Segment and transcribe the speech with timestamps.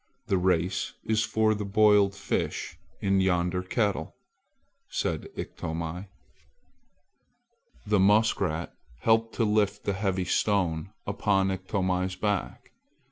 [0.25, 4.15] The race is for the boiled fish in yonder kettle!"
[4.89, 6.07] said Iktomi.
[7.85, 12.71] The muskrat helped to lift the heavy stone upon Iktomi's back.